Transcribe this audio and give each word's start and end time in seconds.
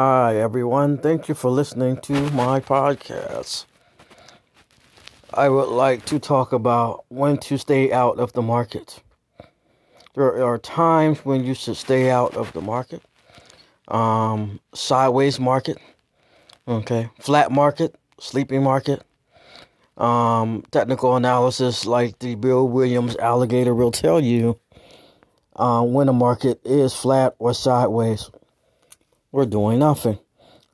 Hi, 0.00 0.36
everyone. 0.36 0.98
Thank 0.98 1.28
you 1.28 1.34
for 1.34 1.50
listening 1.50 1.96
to 2.02 2.12
my 2.30 2.60
podcast. 2.60 3.64
I 5.34 5.48
would 5.48 5.70
like 5.70 6.04
to 6.04 6.20
talk 6.20 6.52
about 6.52 7.04
when 7.08 7.36
to 7.38 7.58
stay 7.58 7.90
out 7.90 8.20
of 8.20 8.32
the 8.32 8.40
market. 8.40 9.02
There 10.14 10.44
are 10.44 10.56
times 10.56 11.24
when 11.24 11.42
you 11.42 11.52
should 11.52 11.76
stay 11.76 12.12
out 12.12 12.36
of 12.36 12.52
the 12.52 12.60
market. 12.60 13.02
Um, 13.88 14.60
sideways 14.72 15.40
market, 15.40 15.78
okay, 16.68 17.10
flat 17.18 17.50
market, 17.50 17.96
sleeping 18.20 18.62
market. 18.62 19.02
Um, 19.96 20.62
technical 20.70 21.16
analysis 21.16 21.86
like 21.86 22.20
the 22.20 22.36
Bill 22.36 22.68
Williams 22.68 23.16
alligator 23.16 23.74
will 23.74 23.90
tell 23.90 24.20
you 24.20 24.60
uh, 25.56 25.82
when 25.82 26.08
a 26.08 26.12
market 26.12 26.60
is 26.64 26.94
flat 26.94 27.34
or 27.40 27.52
sideways 27.52 28.30
we're 29.32 29.46
doing 29.46 29.78
nothing. 29.78 30.18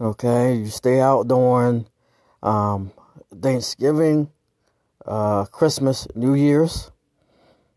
Okay, 0.00 0.54
you 0.54 0.66
stay 0.66 1.00
out 1.00 1.28
during 1.28 1.86
um, 2.42 2.92
Thanksgiving, 3.40 4.30
uh, 5.06 5.44
Christmas, 5.46 6.06
New 6.14 6.34
Year's. 6.34 6.90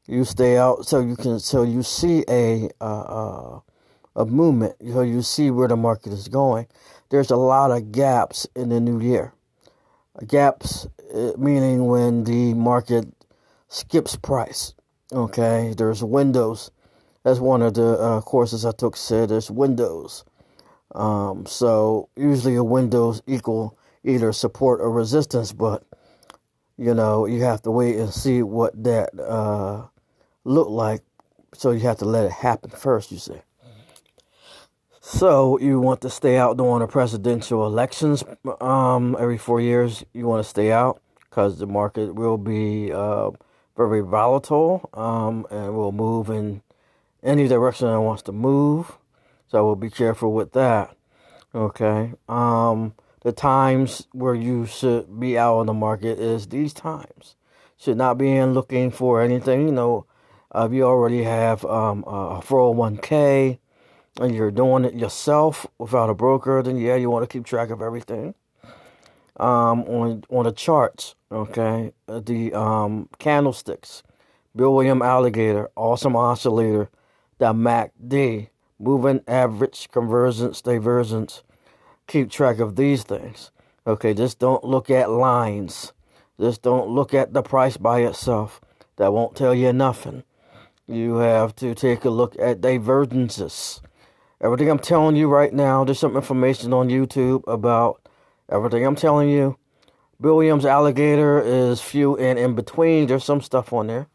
You 0.08 0.24
stay 0.24 0.58
out 0.58 0.86
so 0.86 1.00
you 1.00 1.16
can 1.16 1.40
so 1.40 1.64
you 1.64 1.84
see 1.84 2.24
a 2.30 2.70
uh, 2.80 3.60
a 4.16 4.26
movement. 4.26 4.76
So 4.92 5.02
you 5.02 5.22
see 5.22 5.52
where 5.52 5.68
the 5.68 5.76
market 5.76 6.14
is 6.14 6.28
going. 6.28 6.68
There's 7.10 7.30
a 7.30 7.36
lot 7.36 7.72
of 7.72 7.92
gaps 7.92 8.48
in 8.56 8.70
the 8.70 8.80
new 8.80 9.00
year. 9.00 9.34
Gaps 10.26 10.88
uh, 11.14 11.34
meaning 11.38 11.86
when 11.86 12.24
the 12.24 12.54
market 12.54 13.06
skips 13.68 14.16
price. 14.16 14.74
Okay, 15.12 15.74
there's 15.78 16.04
windows. 16.04 16.72
That's 17.24 17.40
one 17.40 17.62
of 17.62 17.74
the 17.74 18.00
uh, 18.00 18.22
courses 18.22 18.66
I 18.66 18.72
took. 18.72 18.96
Said 18.98 19.30
there's 19.30 19.52
windows 19.52 20.24
um, 20.96 21.46
so 21.46 22.10
usually 22.16 22.56
a 22.56 22.64
windows 22.64 23.22
equal 23.28 23.78
either 24.04 24.32
support 24.32 24.80
or 24.82 24.92
resistance, 24.92 25.52
but 25.52 25.84
you 26.78 26.94
know 26.94 27.26
you 27.26 27.44
have 27.44 27.62
to 27.64 27.72
wait 27.72 27.98
and 27.98 28.14
see 28.14 28.42
what 28.42 28.84
that 28.84 29.10
uh, 29.20 29.86
look 30.44 30.70
like. 30.70 31.02
So 31.54 31.72
you 31.72 31.82
have 31.82 31.98
to 32.00 32.06
let 32.06 32.26
it 32.26 32.32
happen 32.32 32.70
first. 32.70 33.12
You 33.12 33.18
see. 33.18 33.42
So 35.02 35.58
you 35.60 35.80
want 35.80 36.02
to 36.02 36.10
stay 36.10 36.38
out 36.38 36.58
during 36.58 36.80
the 36.80 36.88
presidential 36.88 37.66
elections 37.66 38.26
um, 38.60 39.16
every 39.18 39.38
four 39.38 39.62
years. 39.62 40.04
You 40.14 40.28
want 40.28 40.44
to 40.44 40.50
stay 40.50 40.72
out 40.72 41.02
because 41.30 41.60
the 41.60 41.66
market 41.66 42.14
will 42.14 42.38
be 42.38 42.92
uh, 42.92 43.32
very 43.78 44.02
volatile 44.02 44.90
um, 44.94 45.48
and 45.50 45.74
will 45.76 45.94
move 45.94 46.30
in 46.30 46.62
any 47.24 47.48
direction 47.48 47.88
it 47.88 48.00
wants 48.00 48.24
to 48.24 48.32
move. 48.34 48.98
So 49.48 49.66
we'll 49.66 49.76
be 49.76 49.90
careful 49.90 50.34
with 50.34 50.52
that. 50.54 50.96
Okay. 51.56 52.14
Um, 52.28 52.94
the 53.22 53.32
times 53.32 54.08
where 54.12 54.36
you 54.36 54.66
should 54.66 55.20
be 55.20 55.38
out 55.38 55.58
on 55.58 55.66
the 55.66 55.74
market 55.74 56.20
is 56.20 56.48
these 56.48 56.74
times. 56.74 57.36
Should 57.78 57.98
not 57.98 58.18
be 58.18 58.32
in 58.32 58.54
looking 58.54 58.92
for 58.92 59.22
anything. 59.22 59.68
You 59.68 59.74
know, 59.74 60.06
uh, 60.54 60.68
if 60.70 60.74
you 60.74 60.84
already 60.84 61.24
have 61.24 61.64
um, 61.66 62.04
a 62.08 62.42
401k 62.42 63.60
and 64.20 64.36
you're 64.36 64.52
doing 64.52 64.86
it 64.86 64.96
yourself 64.96 65.68
without 65.78 66.10
a 66.10 66.14
broker, 66.14 66.62
then 66.64 66.78
yeah, 66.78 66.96
you 66.96 67.10
want 67.10 67.30
to 67.30 67.32
keep 67.32 67.46
track 67.46 67.70
of 67.70 67.82
everything. 67.82 68.34
Um, 69.40 69.84
on 69.84 70.24
on 70.30 70.46
the 70.46 70.52
charts, 70.52 71.14
okay, 71.32 71.92
uh, 72.08 72.20
the 72.22 72.52
um, 72.54 73.08
candlesticks, 73.20 74.02
Bill 74.56 74.74
William 74.74 75.04
Alligator, 75.04 75.70
Awesome 75.76 76.16
Oscillator, 76.16 76.90
the 77.38 77.54
MACD, 77.54 78.50
moving 78.80 79.22
average, 79.28 79.90
convergence, 79.92 80.62
divergence. 80.62 81.44
Keep 82.08 82.32
track 82.32 82.60
of 82.60 82.76
these 82.76 83.04
things. 83.04 83.52
Okay, 83.86 84.14
just 84.14 84.40
don't 84.40 84.64
look 84.64 84.90
at 84.90 85.10
lines. 85.10 85.94
Just 86.40 86.62
don't 86.62 86.90
look 86.90 87.14
at 87.14 87.34
the 87.34 87.42
price 87.42 87.78
by 87.78 88.02
itself. 88.02 88.62
That 88.98 89.14
won't 89.14 89.36
tell 89.36 89.54
you 89.54 89.74
nothing. 89.74 90.24
You 90.88 91.16
have 91.16 91.56
to 91.58 91.74
take 91.76 92.06
a 92.06 92.10
look 92.10 92.36
at 92.40 92.62
divergences. 92.62 93.82
Everything 94.40 94.70
I'm 94.70 94.80
telling 94.80 95.16
you 95.16 95.28
right 95.28 95.54
now, 95.54 95.84
there's 95.84 96.00
some 96.00 96.16
information 96.16 96.72
on 96.74 96.90
YouTube 96.90 97.44
about 97.48 98.02
everything 98.50 98.86
I'm 98.86 98.96
telling 98.96 99.30
you. 99.30 99.58
Williams 100.20 100.66
Alligator 100.66 101.42
is 101.42 101.82
few 101.82 102.18
and 102.18 102.40
in 102.40 102.56
between. 102.56 103.08
There's 103.08 103.24
some 103.24 103.42
stuff 103.42 103.74
on 103.74 103.88
there. 103.88 104.08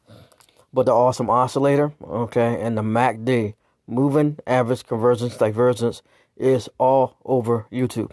But 0.73 0.87
the 0.87 0.93
awesome 0.93 1.29
oscillator, 1.29 1.93
okay, 2.03 2.61
and 2.61 2.79
the 2.79 2.83
MACD 2.83 3.55
moving 3.87 4.39
average 4.47 4.85
convergence 4.87 5.37
divergence 5.37 6.03
is 6.37 6.69
all 6.79 7.17
over 7.25 7.67
YouTube. 7.71 8.11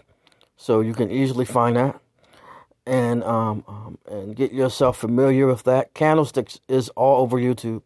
So 0.56 0.80
you 0.80 0.92
can 0.94 1.10
easily 1.10 1.44
find 1.44 1.76
that 1.76 2.00
and 2.86 3.22
um, 3.24 3.64
um, 3.68 3.98
and 4.06 4.34
get 4.36 4.52
yourself 4.52 4.98
familiar 4.98 5.46
with 5.46 5.62
that. 5.64 5.94
Candlesticks 5.94 6.60
is 6.68 6.88
all 6.90 7.22
over 7.22 7.38
YouTube. 7.38 7.82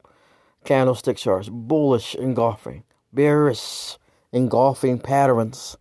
Candlestick 0.65 1.19
charts, 1.19 1.49
bullish 1.51 2.15
engulfing, 2.15 2.85
bearish 3.13 3.99
engulfing 4.33 4.99
patterns, 4.99 5.77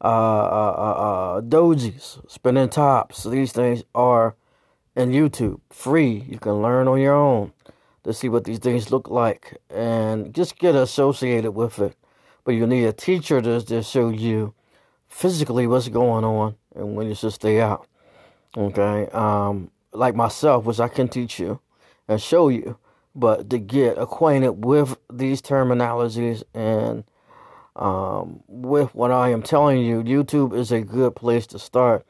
uh, 0.00 0.06
uh, 0.06 0.74
uh, 0.78 1.00
uh, 1.36 1.40
dojis, 1.42 2.18
spinning 2.30 2.70
tops. 2.70 3.24
These 3.24 3.52
things 3.52 3.84
are 3.94 4.34
in 4.96 5.10
YouTube, 5.10 5.60
free. 5.70 6.24
You 6.28 6.38
can 6.38 6.62
learn 6.62 6.88
on 6.88 6.98
your 6.98 7.14
own 7.14 7.52
to 8.04 8.12
see 8.12 8.28
what 8.28 8.44
these 8.44 8.58
things 8.58 8.90
look 8.90 9.08
like 9.08 9.58
and 9.70 10.34
just 10.34 10.58
get 10.58 10.74
associated 10.74 11.52
with 11.52 11.78
it. 11.78 11.96
But 12.44 12.52
you 12.52 12.66
need 12.66 12.84
a 12.84 12.92
teacher 12.92 13.40
to, 13.40 13.60
to 13.62 13.82
show 13.82 14.08
you 14.08 14.54
physically 15.08 15.66
what's 15.66 15.88
going 15.88 16.24
on 16.24 16.56
and 16.74 16.96
when 16.96 17.08
you 17.08 17.14
should 17.14 17.32
stay 17.32 17.60
out. 17.60 17.86
Okay. 18.56 19.06
Um, 19.12 19.70
like 19.92 20.14
myself, 20.14 20.64
which 20.64 20.80
I 20.80 20.88
can 20.88 21.08
teach 21.08 21.38
you 21.38 21.60
and 22.08 22.20
show 22.20 22.48
you, 22.48 22.78
but 23.14 23.50
to 23.50 23.58
get 23.58 23.98
acquainted 23.98 24.64
with 24.64 24.96
these 25.12 25.40
terminologies 25.40 26.42
and 26.54 27.04
um, 27.76 28.42
with 28.48 28.94
what 28.94 29.12
I 29.12 29.30
am 29.30 29.42
telling 29.42 29.78
you, 29.78 30.02
YouTube 30.02 30.56
is 30.56 30.72
a 30.72 30.80
good 30.80 31.14
place 31.14 31.46
to 31.48 31.58
start. 31.58 32.04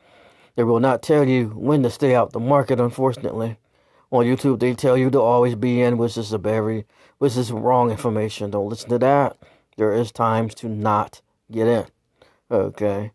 They 0.57 0.65
will 0.65 0.81
not 0.81 1.03
tell 1.03 1.29
you 1.29 1.49
when 1.49 1.83
to 1.83 1.91
stay 1.91 2.15
out 2.15 2.33
the 2.33 2.41
market, 2.41 2.81
unfortunately 2.81 3.59
on 4.13 4.27
YouTube, 4.27 4.61
they 4.61 4.75
tell 4.75 4.97
you 4.97 5.11
to 5.11 5.21
always 5.21 5.55
be 5.55 5.81
in, 5.81 5.97
which 5.97 6.19
is 6.19 6.33
a 6.33 6.39
very, 6.39 6.85
which 7.19 7.37
is 7.37 7.51
wrong 7.51 7.91
information. 7.91 8.51
Don't 8.51 8.69
listen 8.69 8.91
to 8.91 8.99
that. 8.99 9.39
There 9.77 9.93
is 9.93 10.13
times 10.13 10.55
to 10.57 10.69
not 10.69 11.23
get 11.51 11.67
in. 11.67 11.87
Okay, 12.51 13.13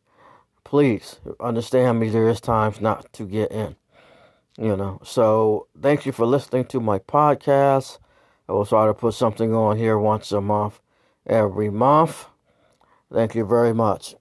please 0.63 1.19
understand 1.39 1.99
me. 1.99 2.09
There 2.09 2.27
is 2.27 2.41
times 2.41 2.81
not 2.81 3.13
to 3.13 3.25
get 3.25 3.51
in. 3.51 3.75
You 4.57 4.75
know. 4.75 4.99
So 5.03 5.67
thank 5.79 6.07
you 6.07 6.11
for 6.11 6.25
listening 6.25 6.65
to 6.65 6.79
my 6.79 6.97
podcast. 6.97 7.99
I 8.49 8.53
will 8.53 8.65
try 8.65 8.87
to 8.87 8.93
put 8.93 9.13
something 9.13 9.53
on 9.53 9.77
here 9.77 9.99
once 9.99 10.31
a 10.31 10.41
month, 10.41 10.79
every 11.27 11.69
month. 11.69 12.25
Thank 13.13 13.35
you 13.35 13.45
very 13.45 13.73
much. 13.73 14.15